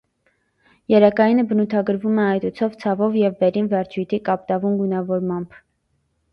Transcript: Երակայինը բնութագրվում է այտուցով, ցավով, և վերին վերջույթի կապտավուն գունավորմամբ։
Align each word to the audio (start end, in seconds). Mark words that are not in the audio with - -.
Երակայինը 0.93 1.43
բնութագրվում 1.51 2.23
է 2.23 2.25
այտուցով, 2.31 2.75
ցավով, 2.85 3.21
և 3.27 3.37
վերին 3.45 3.71
վերջույթի 3.77 4.23
կապտավուն 4.33 4.83
գունավորմամբ։ 4.85 5.65